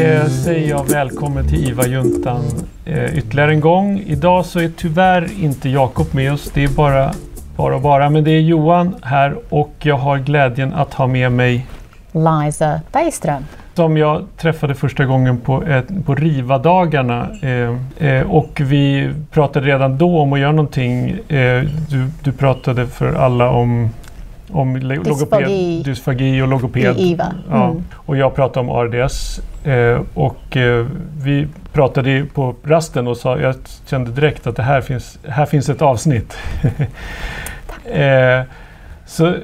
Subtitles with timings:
[0.00, 2.44] eh, säger jag välkommen till IVA-juntan
[2.84, 4.02] eh, ytterligare en gång.
[4.06, 6.50] Idag så är tyvärr inte Jakob med oss.
[6.54, 7.12] Det är bara,
[7.56, 8.10] bara, bara.
[8.10, 11.66] Men det är Johan här och jag har glädjen att ha med mig
[12.12, 13.44] Liza Bergström.
[13.74, 17.28] Som jag träffade första gången på, eh, på RIVA-dagarna.
[17.42, 21.10] Eh, eh, och vi pratade redan då om att göra någonting.
[21.28, 23.90] Eh, du, du pratade för alla om
[24.52, 26.96] om logoped, dysfagi och logoped.
[26.96, 27.26] I IVA.
[27.26, 27.60] Mm.
[27.60, 27.74] Ja.
[27.92, 29.40] Och jag pratade om ARDS.
[29.64, 30.86] Eh, och eh,
[31.22, 33.54] vi pratade på rasten och sa, jag
[33.86, 36.38] kände direkt att det här finns, här finns ett avsnitt.
[37.84, 38.42] eh,
[39.06, 39.34] så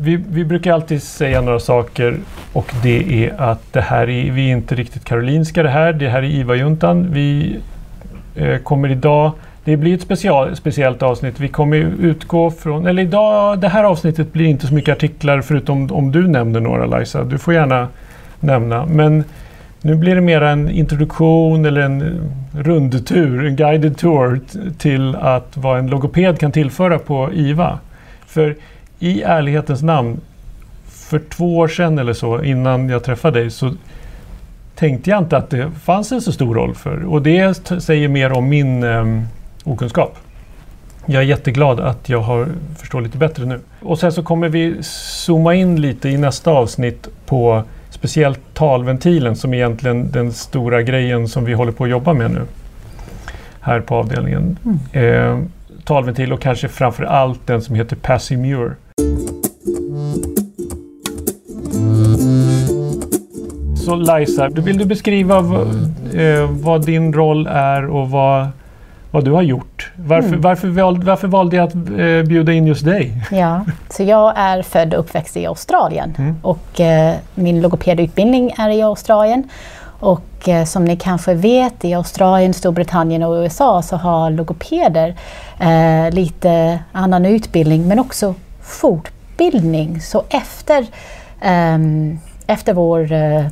[0.00, 2.18] vi, vi, brukar alltid säga några saker
[2.52, 5.92] och det är att det här är, vi är inte riktigt karolinska det här.
[5.92, 7.08] Det här är IVA-juntan.
[7.12, 7.58] Vi
[8.62, 9.32] kommer idag
[9.68, 11.40] det blir ett special, speciellt avsnitt.
[11.40, 15.92] Vi kommer utgå från, eller idag, det här avsnittet blir inte så mycket artiklar förutom
[15.92, 17.24] om du nämner några Liza.
[17.24, 17.88] Du får gärna
[18.40, 18.86] nämna.
[18.86, 19.24] Men
[19.80, 22.20] nu blir det mer en introduktion eller en
[22.52, 24.40] rundtur, en guided tour
[24.78, 27.78] till att vad en logoped kan tillföra på IVA.
[28.26, 28.56] För
[28.98, 30.20] i ärlighetens namn,
[30.86, 33.72] för två år sedan eller så innan jag träffade dig så
[34.74, 37.04] tänkte jag inte att det fanns en så stor roll för.
[37.04, 39.24] Och det säger mer om min ehm,
[39.68, 40.18] okunskap.
[41.06, 43.60] Jag är jätteglad att jag har förstår lite bättre nu.
[43.80, 49.54] Och sen så kommer vi zooma in lite i nästa avsnitt på speciellt talventilen som
[49.54, 52.40] är egentligen den stora grejen som vi håller på att jobba med nu.
[53.60, 54.58] Här på avdelningen.
[54.92, 55.38] Mm.
[55.38, 55.44] Eh,
[55.84, 58.72] talventil och kanske framför allt den som heter Passimure.
[63.76, 65.38] Så Liza, vill du beskriva
[66.14, 68.48] eh, vad din roll är och vad
[69.10, 69.92] vad du har gjort.
[69.96, 70.40] Varför, mm.
[70.40, 73.12] varför, valde, varför valde jag att eh, bjuda in just dig?
[73.30, 76.36] Ja, så jag är född och uppväxt i Australien mm.
[76.42, 79.48] och eh, min logopedutbildning är i Australien.
[80.00, 85.14] Och eh, som ni kanske vet i Australien, Storbritannien och USA så har logopeder
[85.60, 90.00] eh, lite annan utbildning men också fortbildning.
[90.00, 90.86] Så efter,
[91.40, 93.46] ehm, efter vår eh,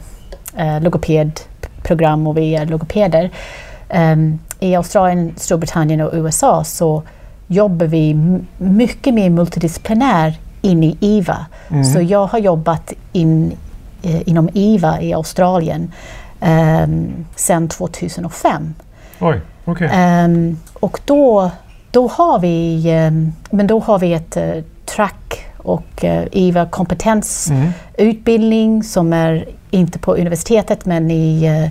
[0.57, 3.31] eh, logopedprogram och vi är logopeder
[4.61, 7.03] i Australien, Storbritannien och USA så
[7.47, 8.15] jobbar vi
[8.59, 11.47] mycket mer multidisciplinär in i IVA.
[11.69, 11.85] Mm.
[11.85, 13.53] Så jag har jobbat in,
[14.03, 15.93] eh, inom IVA i Australien
[16.41, 18.75] um, sedan 2005.
[19.21, 19.89] Oj, okay.
[19.89, 21.51] Um, ehm, och då,
[21.91, 28.71] då, har vi, um, men då har vi ett uh, track och uh, IVA kompetensutbildning
[28.71, 28.83] mm.
[28.83, 31.69] som är inte på universitetet men i uh,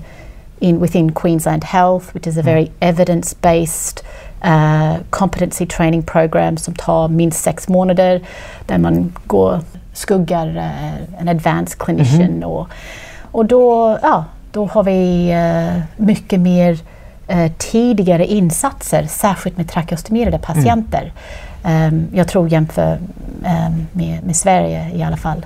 [0.60, 2.72] in within Queensland Health, which is a very mm.
[2.80, 4.04] evidence-based
[4.44, 8.22] uh, competency training program som tar minst sex månader
[8.66, 9.60] där man går,
[9.94, 12.22] skuggar uh, en advanced clinician.
[12.22, 12.46] Mm -hmm.
[12.46, 12.68] och,
[13.32, 16.78] och då, ja, då har vi uh, mycket mer
[17.32, 21.02] uh, tidigare insatser, särskilt med trakeostomerade patienter.
[21.02, 21.36] Mm.
[21.66, 22.98] Um, jag tror jämför
[23.44, 25.46] um, med, med Sverige i alla fall.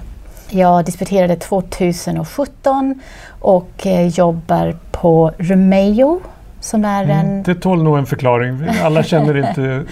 [0.50, 3.02] Jag disputerade 2017
[3.40, 6.22] och eh, jobbar på Romeo
[6.60, 7.44] som är mm, en...
[7.44, 8.60] Det tål nog en förklaring.
[8.84, 9.84] Alla känner inte...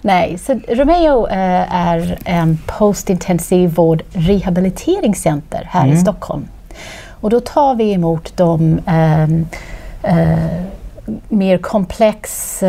[0.00, 5.96] Nej, så Romeo äh, är en postintensivvård rehabiliteringscenter här mm.
[5.96, 6.48] i Stockholm.
[7.08, 9.22] Och då tar vi emot de äh,
[10.02, 10.38] äh,
[11.28, 12.62] mer komplex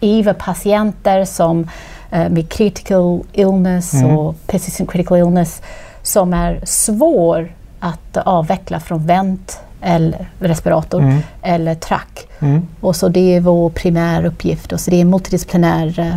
[0.00, 1.68] IVA-patienter som
[2.12, 4.16] med critical illness mm.
[4.16, 5.62] och persistent critical illness
[6.02, 11.18] som är svår att avveckla från vänt eller respirator mm.
[11.42, 12.28] eller track.
[12.40, 12.66] Mm.
[12.80, 16.16] Och så det är vår primäruppgift och så det är multidisciplinär uh,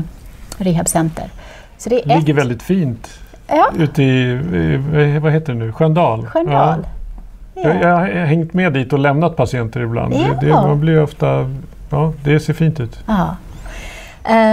[0.58, 1.30] rehabcenter.
[1.78, 2.40] Så det, det ligger ett...
[2.40, 3.10] väldigt fint
[3.48, 3.72] ja.
[3.78, 6.26] ute i, vad heter det nu, Sköndal.
[6.26, 6.80] Sköndal.
[6.84, 7.62] Ja.
[7.64, 7.70] Ja.
[7.74, 10.14] Jag, jag, har hängt med dit och lämnat patienter ibland.
[10.14, 10.20] Ja.
[10.42, 11.52] Det, det, man blir ofta,
[11.90, 13.00] ja, det ser fint ut.
[13.06, 13.36] Ja,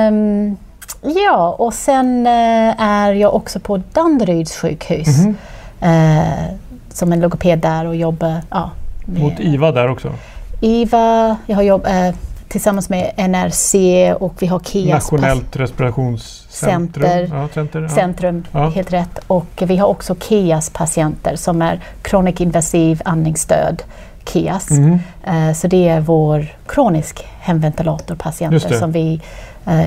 [0.09, 0.57] um,
[1.03, 5.19] ja och sen uh, är jag också på Danderyds sjukhus.
[5.19, 5.35] Mm
[5.81, 6.59] -hmm.
[6.93, 8.71] som en logoped där och jobbar ja,
[9.07, 10.13] mot IVA där också?
[10.61, 12.15] IVA, jag har jobbat eh,
[12.49, 13.75] tillsammans med NRC
[14.21, 17.29] och vi har KIAS Nationellt respirationscenter.
[17.33, 17.89] Ja, center, ja.
[17.89, 18.69] Centrum, ja.
[18.69, 19.19] helt rätt.
[19.27, 23.83] Och vi har också KIAS patienter som är kronisk invasiv andningsstöd.
[24.25, 24.71] KIAS.
[24.71, 24.99] Mm.
[25.29, 29.21] Uh, så det är vår kronisk hemventilatorpatienter som vi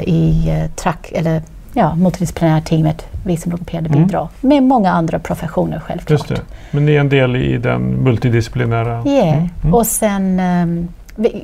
[0.05, 1.41] i uh, track, eller
[1.73, 4.03] ja, multidisciplinära teamet, vi som logopeder mm.
[4.03, 6.09] bidrar med många andra professioner självklart.
[6.09, 6.41] Just det.
[6.71, 9.03] Men ni är en del i den multidisciplinära?
[9.05, 9.37] Ja, yeah.
[9.37, 9.49] mm.
[9.63, 9.73] mm.
[9.73, 11.43] och sen um, vi,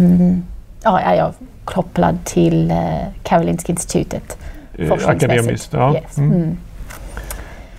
[0.00, 0.44] um,
[0.82, 1.32] ja, är jag
[1.64, 2.76] kopplad till uh,
[3.22, 4.38] Karolinska institutet.
[4.80, 5.94] Uh, akademiskt, ja.
[5.94, 6.18] Yes.
[6.18, 6.32] Mm.
[6.32, 6.56] mm.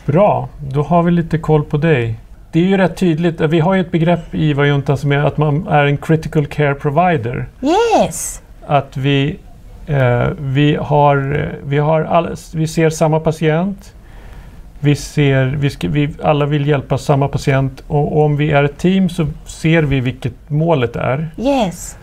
[0.06, 2.20] Bra, då har vi lite koll på dig.
[2.52, 3.42] det är ju rätt tydligt.
[3.42, 6.76] Vi har ju ett begrepp i IVA-juntan som är att man är en critical care
[6.76, 7.48] provider.
[7.62, 8.42] Yes!
[8.68, 9.36] Att vi, eh,
[10.40, 13.94] vi, har, vi, har all, vi ser samma patient.
[14.80, 18.64] Vi ser, vi, ska, vi alla vill hjälpa samma patient och, och om vi är
[18.64, 21.28] ett team så ser vi vilket målet är.
[21.38, 21.98] Yes!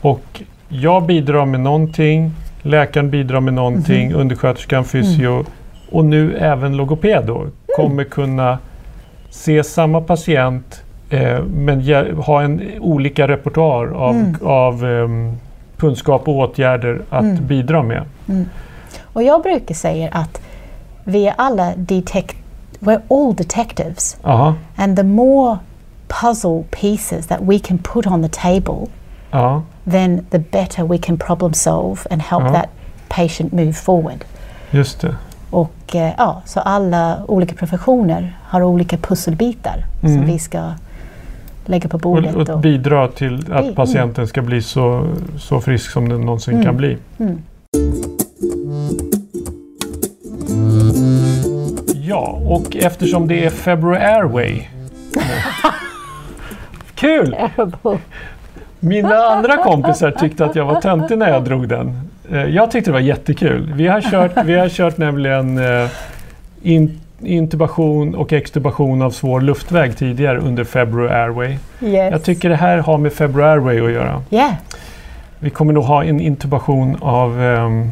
[0.00, 2.30] Och jag bidrar med någonting,
[2.62, 4.20] läkaren bidrar med någonting, Mhm.
[4.20, 5.44] undersköterskan, fysio
[5.90, 7.46] och nu även logoped då,
[7.76, 8.58] kommer kunna
[9.30, 11.80] se samma patient eh, men
[12.16, 14.36] ha en olika repertoar av, Mm.
[14.42, 15.32] av ehm,
[15.78, 17.46] kunskap och åtgärder att Mm.
[17.46, 18.02] bidra med.
[19.02, 20.40] Och jag brukar säga att
[21.04, 22.36] vi är alla detect
[22.80, 25.58] we're all detectives Aha, and the more
[26.20, 28.86] puzzle pieces that we can put on the table
[29.30, 32.52] ja, then the better we can problem solve and help Ja.
[32.52, 32.68] that
[33.08, 34.24] patient move forward.
[34.70, 35.14] just det.
[35.50, 40.14] Och eh, ja, så alla olika professioner har olika pusselbitar Mm.
[40.16, 40.70] som vi ska
[41.68, 42.34] lägga på bordet.
[42.34, 43.52] Och, och och, bidra till Mm.
[43.58, 45.06] att patienten ska bli så,
[45.38, 46.66] så frisk som den någonsin Mm.
[46.66, 46.96] kan bli.
[47.18, 47.38] mm.
[51.94, 54.62] Ja, och eftersom det är February Airway.
[56.94, 57.36] Kul!
[58.80, 62.00] Mina andra kompisar tyckte att jag var töntig när jag drog den.
[62.32, 63.72] Eh, Jag tyckte det var jättekul.
[63.76, 65.88] Vi har kört, vi har kört nämligen eh,
[66.62, 71.56] in, intubation och extubation av svår luftväg tidigare under February Airway.
[71.80, 72.12] Yes.
[72.12, 74.22] Jag tycker det här har med February Airway att göra.
[74.30, 74.52] Yeah.
[75.38, 77.90] Vi kommer nog ha en intubation av, ehm,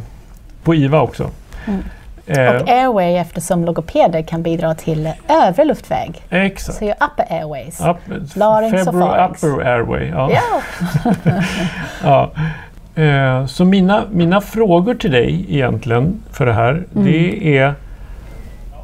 [0.65, 1.31] på IVA också.
[1.67, 1.81] Mm.
[2.27, 6.23] Eh, Och airway eftersom logopeder kan bidra till övre luftväg.
[6.31, 6.79] exakt.
[6.79, 7.81] Så your upper airways.
[7.81, 7.97] Up,
[8.37, 9.45] Larynx och pharynx.
[9.45, 10.09] Upper Airway.
[10.09, 10.31] Ja.
[10.33, 10.63] Ja.
[12.95, 13.03] Ja.
[13.03, 17.07] Eh, så mina, mina frågor till dig egentligen för det här, Mm.
[17.07, 17.75] det är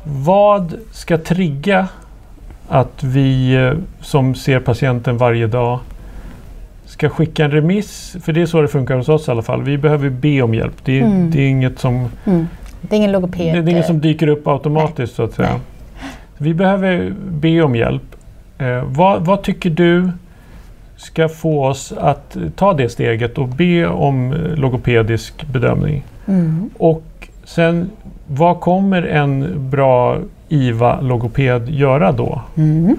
[0.04, 1.88] vad ska trigga
[2.68, 5.78] att vi eh, som ser patienten varje dag
[6.84, 8.16] ska skicka en remiss?
[8.22, 9.62] För det är så det funkar hos oss i alla fall.
[9.62, 10.74] Vi behöver be om hjälp.
[10.84, 11.30] Det är, Mm.
[11.30, 12.46] det är, inget, som, Mm.
[12.80, 13.64] Det är ingen logoped.
[13.64, 15.48] det är inget som dyker upp automatiskt så att säga.
[15.50, 15.60] Nej.
[16.38, 18.02] Vi behöver be om hjälp.
[18.58, 20.10] Eh, vad, vad tycker du
[20.96, 26.04] ska få oss att ta det steget och be om eh, logopedisk bedömning?
[26.26, 26.70] Mm.
[26.78, 27.02] Och
[27.44, 27.90] sen,
[28.26, 32.40] vad kommer en bra IVA-logoped göra då?
[32.56, 32.96] Mm.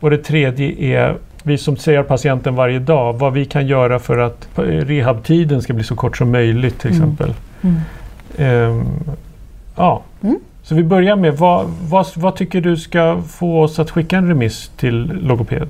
[0.00, 4.18] Och det tredje är, vi som ser patienten varje dag, vad vi kan göra för
[4.18, 7.02] att eh, rehabtiden ska bli så kort som möjligt till Mm.
[7.02, 7.34] exempel.
[7.62, 7.76] Mm.
[8.38, 8.86] Ehm,
[9.76, 10.02] ja.
[10.22, 10.38] Mm.
[10.62, 14.28] Så vi börjar med, vad, vad, vad tycker du ska få oss att skicka en
[14.28, 15.68] remiss till logoped?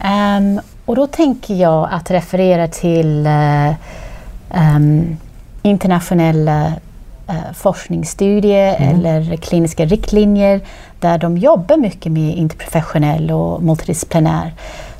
[0.00, 3.68] Ehm, och då tänker jag att referera till eh,
[4.50, 5.16] ehm,
[5.62, 6.72] internationella
[7.32, 8.94] eh, forskningsstudier Mm.
[8.98, 10.60] eller kliniska riktlinjer
[11.00, 14.52] där de jobbar mycket med interprofessionell och multidisciplinär.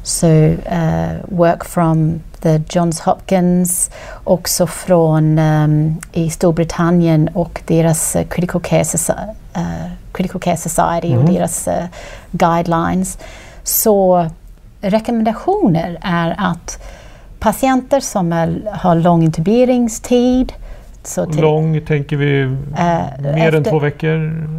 [0.03, 3.91] Så eh, work from the Johns Hopkins,
[4.25, 9.63] också från ehm, i Storbritannien och deras eh, Critical Care, Soci- eh,
[10.13, 11.35] Critical Care Society och Mhm.
[11.35, 11.69] deras
[12.31, 13.19] guidelines.
[13.63, 14.27] Så
[14.81, 16.83] rekommendationer är att
[17.39, 20.53] patienter som är, har lång intuberingstid
[21.05, 24.11] så till, Lång, tänker vi eh, mer än efter- två veckor?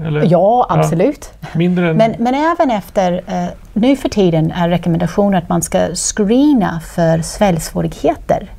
[0.07, 1.33] Eller Ja, absolut.
[1.55, 1.97] mindre än...
[1.97, 7.21] Men, men även efter, eh, nu för tiden är rekommendationen att man ska screena för
[7.21, 8.49] sväljsvårigheter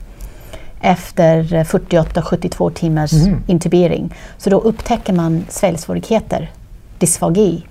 [0.80, 3.42] efter eh, 48-72 timmars Mhm.
[3.46, 4.14] intubering.
[4.38, 6.50] Så då upptäcker man sväljsvårigheter,
[6.98, 7.66] dysfagi.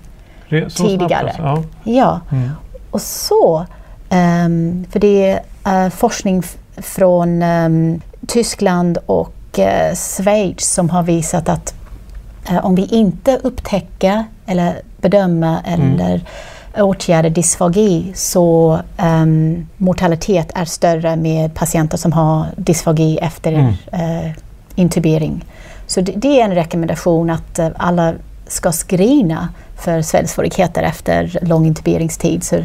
[0.48, 1.32] Re- tidigare.
[1.34, 1.68] Snabbt alltså.
[1.84, 2.36] Ja, ja.
[2.36, 2.50] Mm.
[2.90, 3.66] och så,
[4.10, 6.42] ehm, för det är eh, forskning
[6.76, 11.74] från ehm, Tyskland och eh, Schweiz som har visat att
[12.50, 15.94] eh, om vi inte upptäcker eller bedömer Mm.
[15.94, 16.20] eller
[16.76, 23.74] åtgärder dysfagi så ehm, mortalitet är större med patienter som har dysfagi efter Mm.
[23.92, 24.30] eh,
[24.74, 25.44] intubering.
[25.86, 28.14] Så det, det är en rekommendation att eh, alla
[28.46, 32.56] ska screena för sväljsvårigheter efter lång intuberingstid, så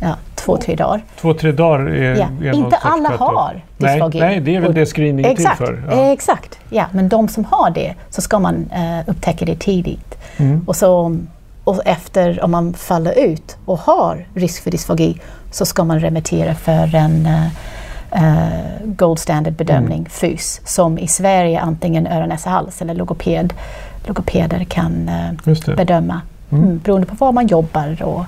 [0.00, 1.02] ja, två, tre dagar.
[1.20, 2.26] Två, tre dagar är, Ja.
[2.48, 4.20] är Inte alla har Nej, dysfagi.
[4.20, 5.82] nej, det är väl det screening är till Exakt, för.
[5.90, 6.12] Ja.
[6.12, 6.58] exakt.
[6.70, 10.18] Ja, men de som har det så ska man eh, upptäcka det tidigt.
[10.36, 10.64] Mm.
[10.66, 11.16] Och, så,
[11.64, 16.54] och efter, om man faller ut och har risk för dysfagi så ska man remittera
[16.54, 17.46] för en eh,
[18.10, 18.50] eh,
[18.84, 20.10] gold standard bedömning, Mm.
[20.10, 23.52] FUS, som i Sverige antingen öron, näsa, hals eller logoped,
[24.06, 26.20] logopeder kan eh, bedöma.
[26.50, 26.64] Mm.
[26.64, 28.02] Mm, beroende på var man jobbar.
[28.02, 28.24] Och,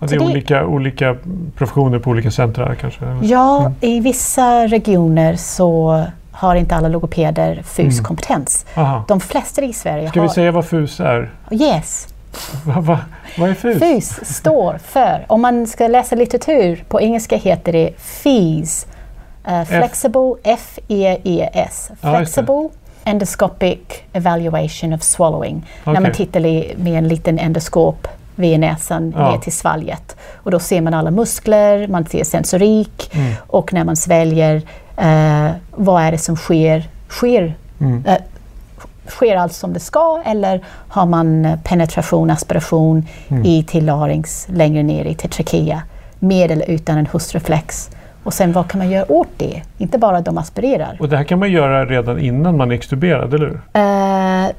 [0.00, 1.16] det är olika, olika
[1.56, 3.04] professioner på olika centra kanske?
[3.22, 3.72] Ja, Mm.
[3.80, 8.66] i vissa regioner så har inte alla logopeder FUS-kompetens.
[8.74, 9.04] Aha.
[9.08, 10.10] De flesta i Sverige Mm.
[10.10, 10.28] Ska har...
[10.28, 11.30] vi säga vad FUS är?
[11.50, 12.08] Yes.
[12.64, 12.98] Va, va,
[13.38, 13.78] vad är FUS?
[13.78, 18.86] FUS står för, om man ska läsa litteratur, på engelska heter det FEES.
[19.48, 21.90] Uh, flexible, F-E-E-S.
[22.00, 22.68] Flexible
[23.04, 23.78] Endoscopic
[24.12, 25.66] Evaluation of Swallowing.
[25.84, 26.40] När man tittar
[26.78, 29.30] med en liten endoskop via näsan Ja.
[29.30, 30.16] ner till svalget.
[30.34, 33.32] Och då ser man alla muskler, man ser sensorik Mm.
[33.46, 34.62] och när man sväljer,
[34.96, 36.88] eh, vad är det som sker?
[37.08, 38.04] Sker, Mm.
[38.06, 38.16] eh,
[39.08, 43.44] sker allt som det ska eller har man penetration, aspiration Mm.
[43.44, 45.82] i till larynx längre ner i till trachea
[46.18, 47.90] med eller utan en hustreflex?
[48.24, 49.62] Och sen vad kan man göra åt det?
[49.78, 50.96] Inte bara att de aspirerar.
[51.00, 53.60] Och det här kan man göra redan innan man är extuberad, eller hur?
[53.72, 54.50] Eh,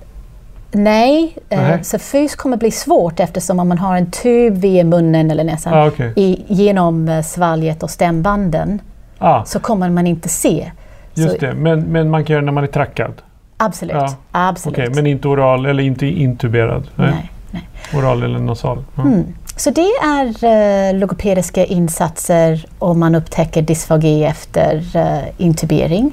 [0.72, 1.84] nej, eh, Nej.
[1.84, 5.74] så fys kommer bli svårt eftersom om man har en tub via munnen eller näsan
[5.74, 6.14] Ah, okej.
[6.16, 8.82] i, genom eh, svalget och stämbanden
[9.20, 10.72] Ah, så kommer man inte se.
[11.14, 11.54] just så, det.
[11.54, 13.14] Men, men man kan göra när man är trackad?
[13.58, 13.94] Absolut.
[13.96, 14.78] Ja, absolut.
[14.78, 16.88] Okej, men inte oral eller inte intuberad?
[16.96, 17.68] nej, nej.
[17.96, 18.84] Oral eller nasal?
[18.96, 19.02] Ja.
[19.02, 19.24] Mm.
[19.56, 20.44] Så det är
[20.90, 26.12] eh, logopediska insatser om man upptäcker dysfagi efter eh, intubering.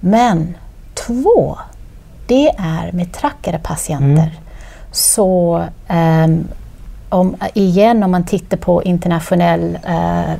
[0.00, 0.54] Men
[0.94, 1.58] två,
[2.28, 4.22] det är med trackade patienter.
[4.22, 4.30] Mm.
[4.92, 6.44] Så ehm,
[7.08, 10.34] om, igen om man tittar på internationell eh,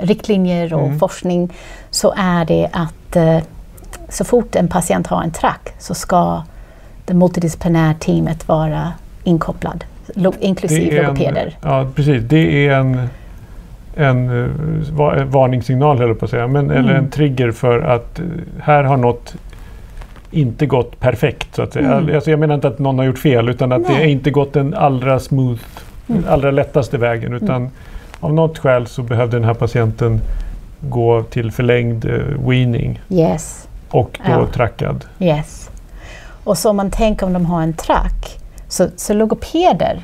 [0.00, 0.98] riktlinjer och Mm.
[0.98, 1.52] forskning
[1.90, 3.38] så är det att eh,
[4.08, 6.42] så fort en patient har en track så ska
[7.06, 8.92] det multidisciplinära teamet vara
[9.24, 9.84] inkopplad,
[10.14, 11.56] lo- inklusive logopeder.
[11.62, 12.22] Ja, precis.
[12.28, 13.08] Det är en,
[13.96, 14.50] en eh,
[14.92, 16.46] va- varningssignal, höll jag på att säga.
[16.46, 17.04] Men, Eller Mm.
[17.04, 18.20] en trigger för att
[18.62, 19.34] här har något
[20.30, 21.54] inte gått perfekt.
[21.54, 21.92] Så att säga.
[21.98, 22.14] Mm.
[22.14, 24.02] Alltså, jag menar inte att någon har gjort fel utan att det Nej.
[24.02, 25.60] är inte gått den allra smooth,
[26.10, 26.24] Mm.
[26.28, 27.32] allra lättaste vägen.
[27.34, 27.70] Utan
[28.20, 30.20] av något skäl så behövde den här patienten
[30.80, 34.46] gå till förlängd eh, weaning Yes, och då Ja.
[34.46, 35.04] trackad.
[35.18, 35.70] yes.
[36.44, 40.02] Och så om man tänker om de har en track, så, så logopeder,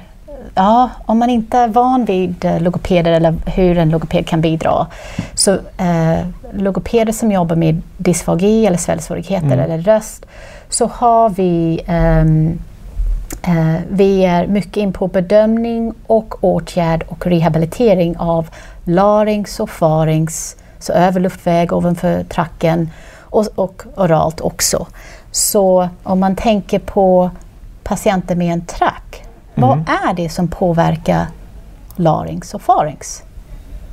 [0.55, 4.87] ja, om man inte är van vid eh, logopeder eller hur en logoped kan bidra,
[5.35, 9.61] så eh, logopeder som jobbar med dysfagi eller sväljsvårigheter Mm.
[9.61, 10.27] eller röst,
[10.69, 12.59] så har vi ehm,
[13.43, 18.49] eh, vi är mycket in på bedömning och åtgärd och rehabilitering av
[18.85, 24.87] larynx och farinx, så överluftväg ovanför tracken och, och oralt också.
[25.31, 27.31] Så om man tänker på
[27.83, 29.04] patienter med en track,
[29.67, 29.85] vad Mm.
[30.11, 31.27] är det som påverkar
[31.97, 33.23] larynx och farinx?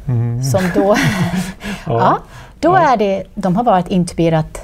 [0.08, 0.44] Mm.
[0.44, 0.96] Som då,
[1.86, 2.18] ja,
[2.60, 2.94] då Ja.
[2.94, 4.62] är det, de har varit intuberat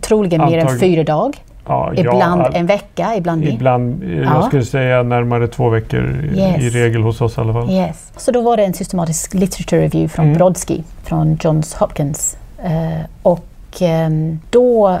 [0.00, 1.34] troligen mer än fyra dagar,
[1.68, 3.48] Ja, ja, ibland all- en vecka, ibland mer.
[3.48, 4.22] Ibland, eh, Ja.
[4.34, 6.62] jag skulle säga närmare två veckor i- Yes.
[6.62, 7.70] i regel hos oss i alla fall.
[7.70, 8.12] Yes.
[8.16, 10.38] Så då var det en systematisk literature review från Mm.
[10.38, 12.36] Brodsky från Johns Hopkins.
[12.64, 13.44] Eh, och
[13.80, 14.98] ehm, då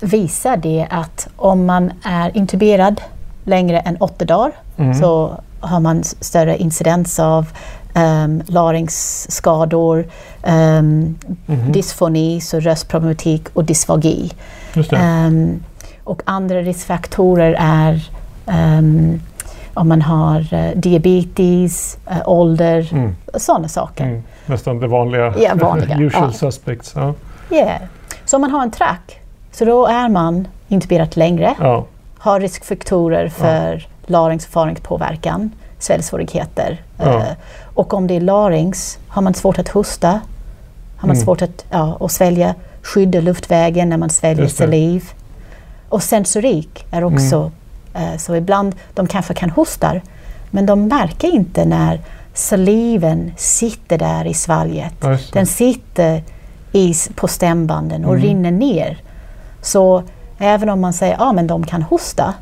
[0.00, 3.00] visar det att om man är intuberad
[3.44, 4.94] längre än åtta dagar Mm.
[4.94, 7.46] så har man större incidens av
[7.94, 10.06] um, larynxskador,
[10.46, 11.72] um, Mhm.
[11.72, 14.30] dysfoni, så röstproblematik och dysfagi.
[14.92, 15.62] Ehm,
[16.04, 18.00] och andra riskfaktorer är
[19.74, 23.14] om man har eh, diabetes, eh, ålder, Mm.
[23.34, 24.04] sådana saker.
[24.04, 24.22] Mm.
[24.46, 25.34] Nästan det vanliga.
[25.38, 26.32] Ja, vanliga, Usual ja.
[26.32, 26.92] suspects.
[26.96, 27.14] Ja.
[27.50, 27.80] Yeah.
[28.24, 29.20] Så om man har en track,
[29.52, 31.84] så då är man intuberat längre, Ja.
[32.22, 36.80] Har riskfaktorer för larynx och faringspåverkan, sväljsvårigheter.
[36.98, 37.04] Ja.
[37.18, 37.32] Eh,
[37.74, 40.08] och om det är larynx, har man svårt att hosta,
[40.96, 41.24] har man Mm.
[41.24, 45.04] svårt att, ja, att svälja, skydda luftvägen när man sväljer saliv.
[45.88, 47.50] Och sensorik är också,
[47.94, 48.12] Mm.
[48.12, 50.00] eh, så ibland de kanske kan hosta,
[50.50, 52.00] men de märker inte när
[52.34, 54.94] saliven sitter där i svalget.
[55.00, 55.18] Ja.
[55.32, 56.22] Den sitter
[56.72, 58.24] i, på stämbanden och Mm.
[58.26, 58.98] rinner ner.
[59.62, 60.02] Så
[60.42, 62.34] även om man säger att ah, men de kan hosta,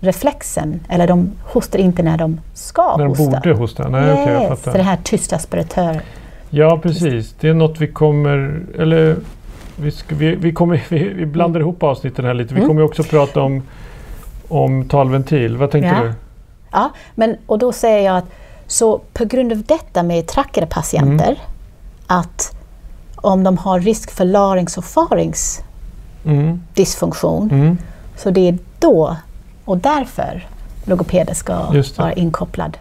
[0.00, 3.24] reflexen, eller de hostar inte när de ska När de hosta.
[3.24, 3.88] borde hosta.
[3.88, 4.78] Nej, okej, jag yes, så det fattar.
[4.78, 6.00] här tysta aspiratören.
[6.50, 7.34] Ja, precis.
[7.40, 8.60] Det är något vi kommer...
[8.78, 9.16] Eller
[9.76, 12.54] vi, ska, vi, vi, kommer, vi, vi blandar ihop avsnitten här lite.
[12.54, 12.68] Vi Mm.
[12.68, 13.62] kommer också prata om,
[14.48, 15.56] om talventil.
[15.56, 16.02] Vad tänkte Ja.
[16.02, 16.12] du?
[16.72, 18.24] Ja, men, och då säger jag att
[18.66, 21.38] så på grund av detta med trackade patienter,
[22.06, 22.56] att
[23.16, 25.60] om de har risk för larynx och farinx
[26.24, 26.60] Mm.
[26.74, 27.78] dysfunktion, Mm.
[28.16, 29.16] så det är då
[29.64, 30.46] och därför
[30.84, 31.54] logopeder ska
[31.98, 32.76] vara inkopplad.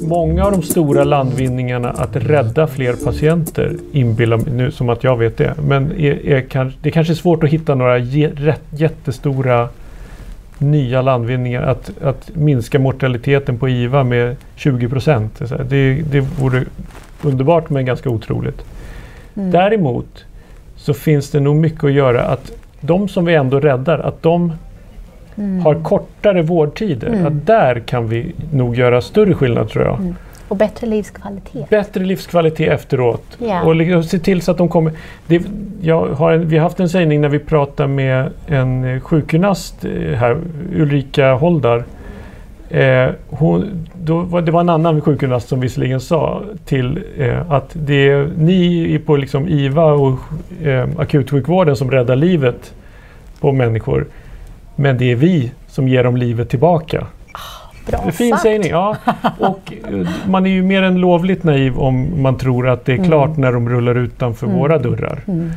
[0.00, 5.16] Många av de stora landvinningarna att rädda fler patienter inbillar mig nu som att jag
[5.16, 5.54] vet det.
[5.62, 9.68] Men är, är, kanske- det kanske är svårt att hitta några ge, rätt, jättestora
[10.58, 11.62] nya landvinningar.
[11.62, 15.42] Att, att minska mortaliteten på IVA med 20 procent.
[15.68, 16.64] Det, det vore
[17.24, 18.64] underbart men ganska otroligt.
[19.36, 19.50] Mm.
[19.50, 20.24] Däremot
[20.76, 24.52] så finns det nog mycket att göra att de som vi ändå räddar, att de
[25.36, 25.60] Mm.
[25.64, 27.26] har kortare vårdtider.
[27.26, 29.98] Att där kan vi nog göra större skillnad tror jag.
[29.98, 30.14] Mm.
[30.48, 31.68] Och bättre livskvalitet.
[31.70, 33.24] Bättre livskvalitet efteråt.
[33.38, 33.62] Ja.
[33.62, 34.92] Och liksom se till så att de kommer...
[35.26, 35.42] Det,
[35.80, 39.84] jag har en, vi har haft en sägning när vi pratade med en eh, sjukgymnast
[39.84, 40.36] eh, här,
[40.76, 41.84] Ulrika Holdar.
[42.70, 48.08] Eh, hon, då det var en annan sjukgymnast som visserligen sa till eh, att det
[48.08, 50.18] är ni på liksom IVA och
[50.62, 52.74] eh, akutsjukvården som räddar livet
[53.40, 54.06] på människor.
[54.76, 57.06] Men det är vi som ger dem livet tillbaka.
[57.86, 58.42] Bra Fin sagt.
[58.42, 58.96] sägning, ja.
[59.38, 63.04] Och eh, man är ju mer än lovligt naiv om man tror att det är
[63.04, 64.58] klart när de rullar utanför Mm.
[64.58, 65.20] våra dörrar.
[65.26, 65.50] Mm.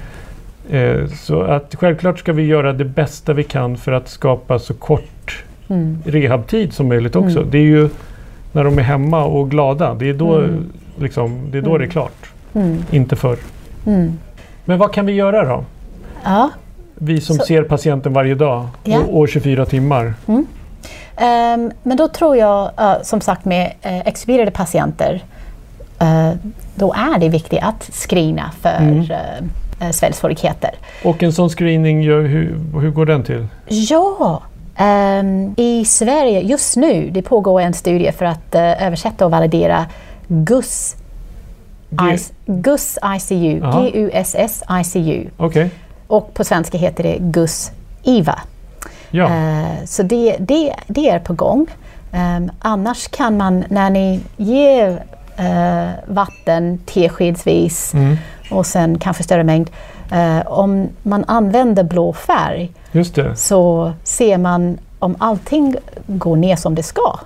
[0.69, 4.73] Eh, Så att självklart ska vi göra det bästa vi kan för att skapa så
[4.73, 5.03] kort
[5.69, 5.97] Mm.
[6.05, 7.37] rehabtid som möjligt också.
[7.37, 7.49] Mm.
[7.51, 7.89] Det är ju
[8.51, 10.65] när de är hemma och glada, det är då, Mm.
[10.99, 11.79] liksom, det, är då Mm.
[11.81, 12.31] det är klart.
[12.53, 12.83] Mm.
[12.91, 13.37] Inte förr.
[13.85, 14.17] Mm.
[14.65, 15.63] Men vad kan vi göra då?
[16.23, 16.49] Ja.
[16.95, 18.99] Vi som Så- ser patienten varje dag Ja.
[18.99, 20.13] och, och 24 timmar.
[21.17, 25.23] Ehm, men då tror jag, eh, som sagt med uh, extuberade patienter,
[25.99, 26.29] eh,
[26.75, 28.99] då är det viktigt att screena för Mm.
[28.99, 30.69] uh, sväljsvårigheter.
[31.03, 33.47] Och en sån screening, hur, hur går den till?
[33.67, 34.41] Ja,
[35.57, 39.85] i Sverige just nu, det pågår en studie för att eh, översätta och validera
[40.27, 40.95] GUS,
[42.13, 43.59] IC, GUS ICU.
[43.59, 45.29] G-U-S-S ICU.
[45.37, 45.69] Okej,
[46.07, 47.71] Och på svenska heter det GUS
[48.03, 48.39] IVA.
[49.11, 49.25] ja.
[49.25, 51.67] Eh, Så det, det, det är på gång.
[52.11, 55.03] Ehm, annars kan man när ni ger
[55.37, 58.17] eh, vatten teskedsvis Mm.
[58.51, 59.69] och sen kanske större mängd.
[60.11, 62.71] Eh, om man använder blå färg
[63.35, 65.75] så ser man om allting
[66.07, 67.19] går ner som det ska.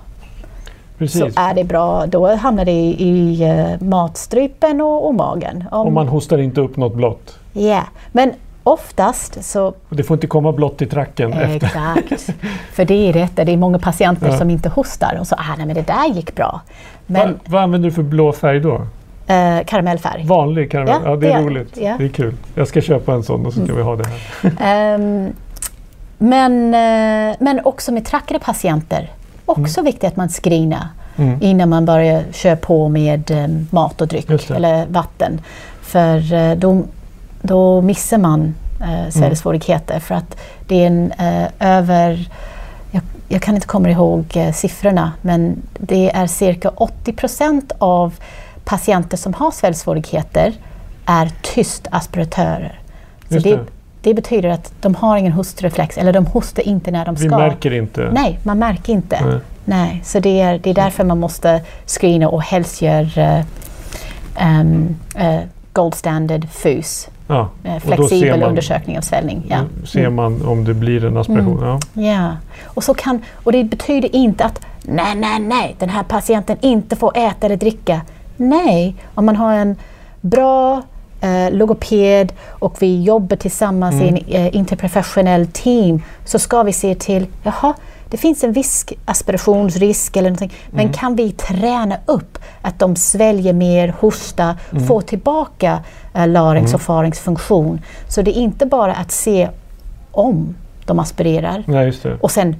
[0.98, 1.34] precis.
[1.34, 5.64] Så är det bra, då hamnar det i, i eh, matstrupen och, och magen.
[5.70, 7.38] Om, Om man hostar inte upp något blått.
[7.52, 11.66] Ja, Men oftast så Och Det får inte komma blått i tracken efter.
[11.66, 12.34] Exakt.
[12.72, 14.38] För det är rätt, det är många patienter Ja.
[14.38, 16.60] som inte hostar och så, ah, nej men det där gick bra.
[17.06, 18.80] Men Va, vad använder du för blå färg då?
[19.26, 20.24] Eh, karamellfärg.
[20.26, 21.00] Vanlig karamell?
[21.04, 21.76] Ja, Ja, det är det är- roligt.
[21.76, 21.94] ja.
[21.98, 22.34] Det är kul.
[22.54, 24.52] Jag ska köpa en sån och så ska vi ha det här.
[24.60, 25.32] Ehm,
[26.18, 29.10] men, eh, men också med trackade patienter.
[29.46, 31.38] Också viktigt att man screenar Mm.
[31.42, 35.40] innan man börjar köra på med eh, mat och dryck eller vatten.
[35.82, 36.82] För eh, då,
[37.42, 40.36] då missar man eh, sväljsvårigheter för att
[40.68, 42.30] det är en eh, över
[42.90, 48.14] jag, jag kan inte komma ihåg eh, siffrorna men det är cirka 80 procent av
[48.64, 50.52] patienter som har sväljsvårigheter
[51.06, 52.80] är tyst aspiratörer.
[53.28, 53.64] Så det, det.
[54.02, 57.38] det betyder att de har ingen hostreflex eller de hostar inte när de Vi ska.
[57.38, 58.10] märker inte.
[58.12, 59.24] Nej, man märker inte.
[59.26, 59.38] Nej.
[59.64, 63.44] Nej, så det är, det är därför man måste screena och helst göra
[64.60, 65.40] um, uh,
[65.72, 67.48] gold standard FUS, Ja.
[67.66, 69.42] uh, då flexibel man- undersökning av svällning.
[69.48, 69.58] Ja.
[69.80, 71.60] Då ser man om det blir en aspiration.
[71.94, 72.02] Ja.
[72.02, 76.56] Ja, och, så kan, och det betyder inte att nej, nej, nej, den här patienten
[76.60, 78.00] inte får äta eller dricka.
[78.48, 79.76] Nej, om man har en
[80.20, 80.82] bra
[81.20, 86.94] eh, logoped och vi jobbar tillsammans i en eh, interprofessionell team så ska vi se
[86.94, 87.74] till, jaha,
[88.10, 93.52] det finns en viss aspirationsrisk eller någonting, men kan vi träna upp att de sväljer
[93.52, 94.56] mer, hosta,
[94.88, 95.80] får tillbaka
[96.14, 97.80] eh, larynx och faryngsfunktion.
[98.08, 99.48] Så det är inte bara att se
[100.10, 100.54] om
[100.86, 101.72] de aspirerar det.
[102.20, 102.56] och sen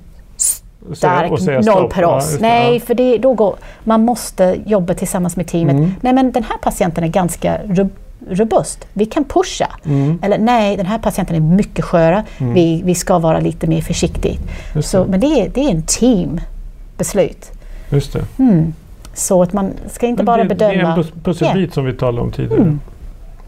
[0.94, 1.92] stark och säga noll stopp.
[1.92, 2.24] per Ja, oss.
[2.30, 2.48] just det.
[2.48, 5.76] Nej, för det, då går, man måste jobba tillsammans med teamet.
[5.76, 5.94] Mm.
[6.00, 7.88] Nej, men den här patienten är ganska ro-
[8.30, 8.86] robust.
[8.92, 9.68] Vi kan pusha.
[9.84, 10.18] Mm.
[10.22, 12.24] Eller nej, den här patienten är mycket sköra.
[12.38, 14.34] Vi, vi ska vara lite mer försiktiga.
[14.82, 17.50] Så, men det är, det är en teambeslut.
[17.90, 18.24] Just det.
[18.38, 18.74] Mm.
[19.14, 20.72] Så att man ska inte Men bara det, bedöma.
[20.72, 22.62] Det är en pus- pusselbit som vi talade om tidigare.
[22.62, 22.80] Mm.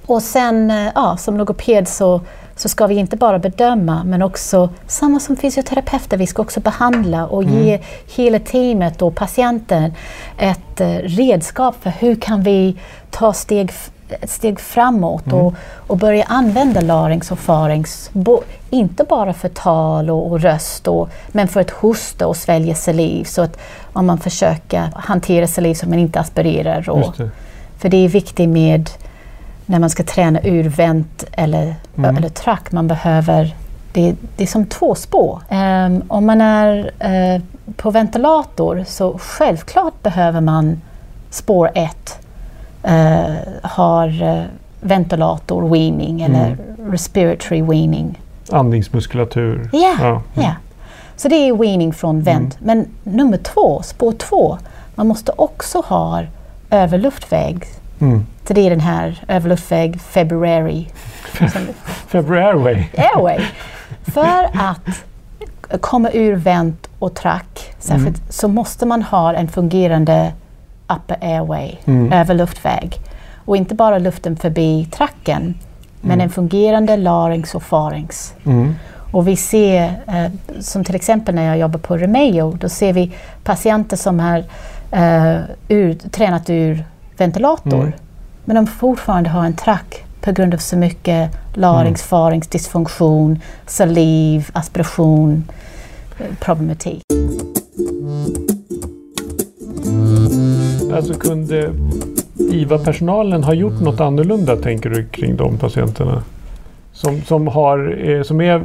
[0.07, 2.20] Och sen eh, ja, som logoped så,
[2.56, 7.26] så ska vi inte bara bedöma men också samma som fysioterapeuter, vi ska också behandla
[7.26, 7.80] och ge
[8.16, 9.94] hela teamet och patienten
[10.38, 12.76] ett eh, redskap för hur kan vi
[13.10, 13.72] ta steg,
[14.22, 15.54] steg framåt och,
[15.86, 18.10] och börja använda larynx och faryngx.
[18.12, 22.74] Bo, inte bara för tal och, och röst och, men för att hosta och svälja
[22.74, 23.24] saliv.
[23.24, 23.58] Så att
[23.92, 26.90] om man försöker hantera saliv så man inte aspirerar.
[26.90, 27.30] Och, det.
[27.78, 28.90] för det är viktigt med
[29.66, 32.16] när man ska träna ur vänt eller, Mm.
[32.16, 32.72] eller track.
[32.72, 33.55] Man behöver,
[33.92, 35.40] det, det är som två spår.
[35.48, 37.42] Ehm, om man är eh,
[37.77, 40.81] på ventilator så självklart behöver man
[41.31, 42.18] spår ett
[42.83, 44.42] eh, har eh,
[44.81, 46.57] ventilator weaning eller
[46.90, 48.20] respiratory weaning.
[48.53, 49.70] Andningsmuskulatur.
[49.72, 50.22] Ja, Ja.
[50.35, 50.53] ja.
[51.16, 52.57] Så det är weaning från vänt.
[52.61, 54.59] Men nummer två, spår två,
[54.94, 56.22] man måste också ha
[56.70, 57.64] överluftväg
[58.00, 58.26] Mm.
[58.48, 60.87] så det är den här överluftväg February
[62.09, 63.40] February Airway.
[64.07, 68.28] För att komma ur vänt och track särskilt, Mm.
[68.30, 70.33] så måste man ha en fungerande
[70.88, 72.12] upper airway, Mm.
[72.12, 72.98] över luftväg.
[73.44, 75.54] Och inte bara luften förbi tracken,
[76.00, 76.24] men Mm.
[76.24, 78.35] en fungerande larynx och pharynx.
[78.46, 78.74] Mm.
[79.12, 80.26] Och vi ser, eh,
[80.61, 83.12] som till exempel när jag jobbar på Remeo, då ser vi
[83.44, 84.44] patienter som har
[84.90, 85.37] eh,
[85.68, 86.85] ur, tränat ur
[87.16, 87.92] ventilator, Mm.
[88.44, 93.40] men de fortfarande har en track på grund av så mycket larynx, Mm.
[93.66, 95.44] saliv, aspiration,
[96.18, 97.03] eh, problematik.
[100.94, 101.70] Alltså kunde
[102.38, 106.22] IVA-personalen ha gjort något annorlunda tänker du kring de patienterna?
[106.92, 108.62] Som, som, har, eh, som är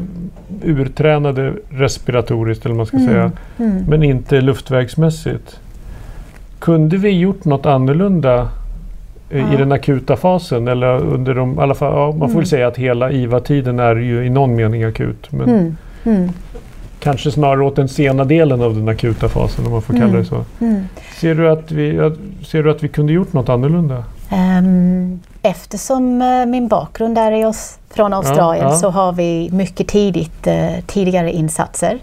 [0.63, 3.85] urtränade respiratoriskt eller man ska säga, Mm.
[3.87, 5.59] men inte luftvägsmässigt.
[6.59, 8.49] Kunde vi gjort något annorlunda
[9.29, 9.57] eh, i Ja.
[9.57, 10.67] den akuta fasen?
[10.67, 12.45] Eller under de, alla fall, ja, man får Mm.
[12.45, 15.31] säga att hela IVA-tiden är ju i någon mening akut.
[15.31, 15.75] Men Mm.
[16.03, 16.29] Mm.
[16.99, 20.17] kanske snarare åt den sena delen av den akuta fasen om man får kalla Mm.
[20.19, 20.45] det så.
[20.61, 20.83] Mm.
[21.21, 22.11] Ser du att vi,
[22.45, 24.03] ser du att vi kunde gjort något annorlunda?
[24.31, 28.75] Ehm, eftersom eh, min bakgrund är i oss från Australien ja.
[28.77, 31.99] så har vi mycket tidigt, eh, tidigare insatser.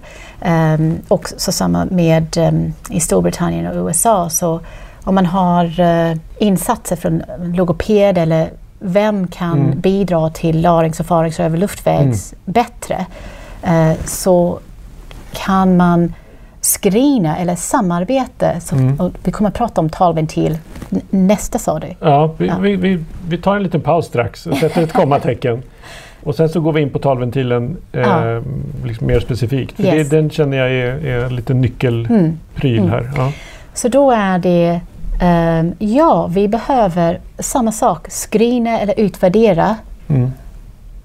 [0.46, 4.60] Um, och så samma med um, i Storbritannien och USA så
[5.04, 7.22] om man har eh, insatser från
[7.54, 9.80] logoped eller vem kan Mm.
[9.80, 13.06] bidra till larynx och pharynx och över luftvägs bättre
[13.62, 14.58] eh, så
[15.32, 16.14] kan man
[16.60, 18.60] screena eller samarbeta.
[18.60, 19.12] Så, Mm.
[19.24, 20.58] vi kommer att prata om talventil
[21.10, 21.86] nästa sa du.
[22.00, 22.58] Ja, vi, Ja.
[22.60, 25.62] Vi, vi, vi tar en liten paus strax och sätter ett kommatecken.
[26.22, 28.42] Och sen så går vi in på talventilen eh, Ja.
[28.84, 29.76] liksom mer specifikt.
[29.76, 30.08] För Yes.
[30.08, 32.90] det, den känner jag är, är lite nyckelpryl Mm.
[32.90, 33.10] här.
[33.16, 33.32] Ja.
[33.74, 34.80] Så då är det,
[35.20, 39.76] ehm, ja vi behöver samma sak, screena eller utvärdera
[40.08, 40.32] Mm.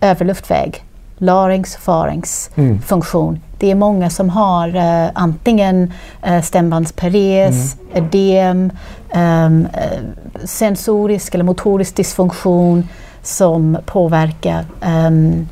[0.01, 0.83] över luftväg,
[1.17, 2.81] larynx, pharynx Mm.
[2.81, 3.39] funktion.
[3.61, 5.93] Det är många som har eh, antingen
[6.27, 8.05] uh, stämbandspares, Mm.
[8.05, 8.71] ödem,
[9.13, 9.99] ehm, eh,
[10.45, 12.87] sensorisk eller motorisk dysfunktion
[13.23, 14.65] som påverkar
[15.07, 15.47] um,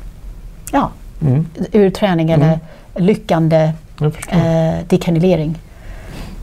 [0.72, 0.90] ja,
[1.22, 1.46] Mm.
[1.72, 2.58] urträning eller
[2.96, 4.36] lyckande Jag förstår.
[4.36, 5.58] eh, dekanulering.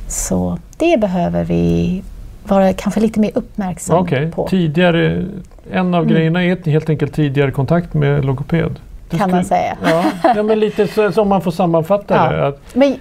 [0.08, 2.04] Så det behöver vi
[2.48, 4.48] vara kanske lite mer uppmärksamma Okej, på.
[4.48, 5.26] tidigare,
[5.72, 6.14] en av Mm.
[6.16, 8.80] grejerna är helt enkelt tidigare kontakt med logoped.
[9.10, 9.78] Kan man skulle- säga.
[9.84, 10.04] Ja,
[10.36, 12.32] ja men lite så, som man får sammanfatta Ja.
[12.32, 12.48] det.
[12.48, 12.96] Att, Men,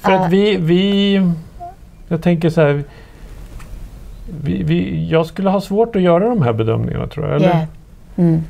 [0.00, 0.22] för Äh.
[0.22, 1.14] att vi, vi,
[2.08, 2.82] jag tänker så här,
[4.42, 7.36] vi, vi, jag skulle ha svårt att göra de här bedömningarna tror jag.
[7.36, 7.46] Eller?
[7.48, 7.62] yeah.
[8.16, 8.42] mm.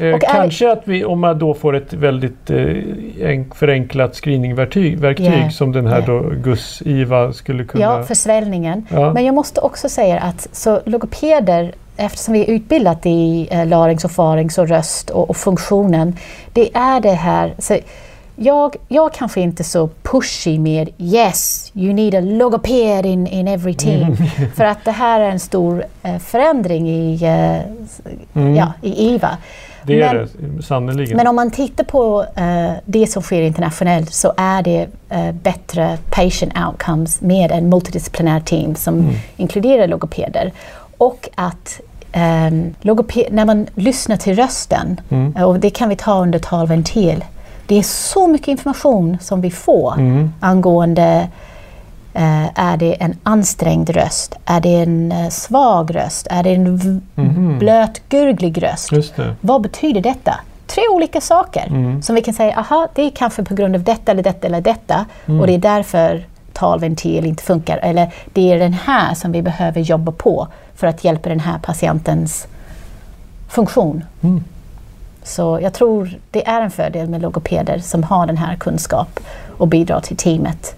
[0.00, 2.76] Eh, kanske att vi, om man då får ett väldigt eh,
[3.20, 5.48] en, förenklat screeningverktyg verktyg Yeah.
[5.48, 6.32] som den här Yeah.
[6.34, 7.84] GUS-IVA skulle kunna...
[7.84, 8.86] Ja, för svällningen.
[8.90, 9.12] Ja.
[9.12, 14.04] Men jag måste också säga att så logopeder, eftersom vi är utbildat i eh, larynx
[14.04, 16.16] och pharynx och röst och, och funktionen,
[16.52, 17.54] det är det här.
[17.58, 17.78] Så
[18.36, 23.48] jag, jag kanske inte är så pushy med yes, you need a logoped in, in
[23.48, 24.16] every team.
[24.56, 27.60] För att det här är en stor eh, förändring i, eh,
[28.34, 28.56] Mm.
[28.56, 29.36] ja, i IVA.
[29.82, 31.16] det är men- det, sannerligen.
[31.16, 35.98] Men om man tittar på eh, det som sker internationellt så är det eh, bättre
[36.10, 39.14] patient outcomes med en multidisciplinär team som Mm.
[39.36, 40.52] inkluderar logopeder.
[40.98, 41.80] Och att
[42.82, 45.34] logope- när man lyssnar till rösten, Mm.
[45.36, 47.24] eh, och det kan vi ta under talventil,
[47.66, 50.32] det är så mycket information som vi får Mm.
[50.40, 51.28] angående
[52.14, 54.36] eh, är det en ansträngd röst?
[54.44, 56.26] Är det en eh, svag röst?
[56.30, 57.58] Är det en Mhm.
[57.58, 58.90] blöt, gurglig röst?
[59.40, 60.34] Vad betyder detta?
[60.66, 62.02] Tre olika saker Mm.
[62.02, 64.60] som vi kan säga, aha, det är kanske på grund av detta eller detta eller
[64.60, 65.40] detta Mm.
[65.40, 66.24] och det är därför
[66.56, 67.78] talventil inte funkar.
[67.82, 71.58] Eller det är den här som vi behöver jobba på för att hjälpa den här
[71.58, 72.46] patientens
[73.48, 74.04] funktion.
[74.22, 74.44] Mm.
[75.22, 79.20] Så jag tror det är en fördel med logopeder som har den här kunskap
[79.58, 80.74] och bidrar till teamet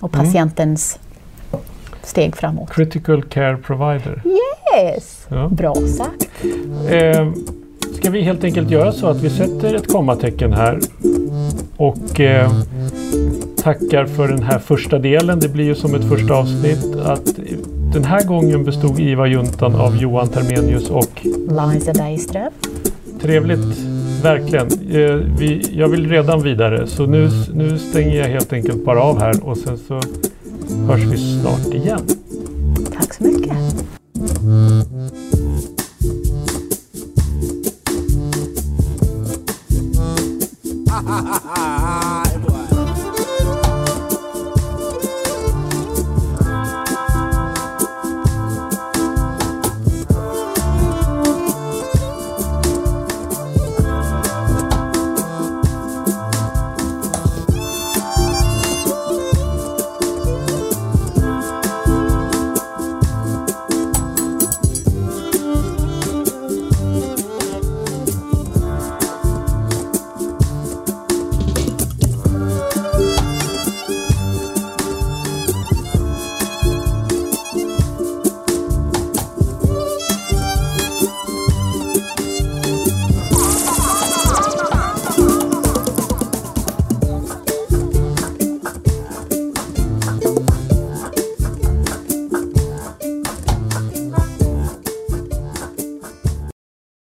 [0.00, 0.26] och Mm.
[0.26, 0.98] patientens
[2.02, 2.70] steg framåt.
[2.70, 4.22] Critical care provider.
[4.74, 5.26] Yes!
[5.28, 5.48] Ja.
[5.48, 6.28] Bra sagt.
[6.90, 7.30] Eh,
[7.94, 10.78] ska vi helt enkelt göra så att vi sätter ett kommatecken här
[11.76, 12.52] och eh,
[13.62, 15.40] tackar för den här första delen.
[15.40, 17.36] Det blir ju som ett första avsnitt att
[17.92, 21.26] den här gången bestod IVA-juntan av Johan Termenius och
[21.72, 22.52] Liza Bergström.
[23.20, 23.78] trevligt,
[24.22, 24.66] verkligen.
[24.66, 29.20] Eh, vi, jag vill redan vidare så nu, nu stänger jag helt enkelt bara av
[29.20, 29.94] här och sen så
[30.86, 32.00] hörs vi snart igen.